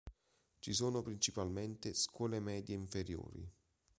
[0.57, 3.47] Ci sono principalmente scuole medie inferiori.